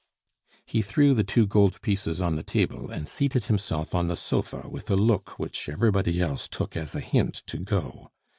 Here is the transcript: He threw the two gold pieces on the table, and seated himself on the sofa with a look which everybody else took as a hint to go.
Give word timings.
He 0.65 0.81
threw 0.81 1.13
the 1.13 1.23
two 1.23 1.45
gold 1.45 1.79
pieces 1.83 2.21
on 2.21 2.33
the 2.33 2.41
table, 2.41 2.89
and 2.89 3.07
seated 3.07 3.43
himself 3.43 3.93
on 3.93 4.07
the 4.07 4.15
sofa 4.15 4.67
with 4.67 4.89
a 4.89 4.95
look 4.95 5.37
which 5.37 5.69
everybody 5.69 6.19
else 6.19 6.47
took 6.47 6.75
as 6.75 6.95
a 6.95 7.01
hint 7.01 7.43
to 7.45 7.59
go. 7.59 8.09